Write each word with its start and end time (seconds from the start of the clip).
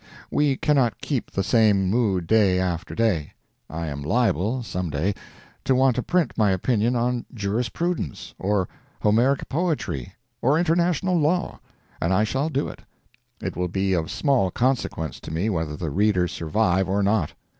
We 0.31 0.57
cannot 0.57 0.99
keep 1.01 1.29
the 1.29 1.43
same 1.43 1.85
mood 1.87 2.25
day 2.25 2.57
after 2.59 2.95
day. 2.95 3.33
I 3.69 3.85
am 3.85 4.01
liable, 4.01 4.63
some 4.63 4.89
day, 4.89 5.13
to 5.63 5.75
want 5.75 5.95
to 5.95 6.01
print 6.01 6.33
my 6.35 6.49
opinion 6.49 6.95
on 6.95 7.27
jurisprudence, 7.35 8.33
or 8.39 8.67
Homeric 9.03 9.47
poetry, 9.47 10.15
or 10.41 10.57
international 10.57 11.19
law, 11.19 11.59
and 12.01 12.15
I 12.15 12.23
shall 12.23 12.49
do 12.49 12.67
it. 12.67 12.81
It 13.43 13.55
will 13.55 13.67
be 13.67 13.93
of 13.93 14.09
small 14.09 14.49
consequence 14.49 15.19
to 15.19 15.29
me 15.31 15.51
whether 15.51 15.77
the 15.77 15.91
reader 15.91 16.27
survive 16.27 16.89
or 16.89 17.03
not. 17.03 17.33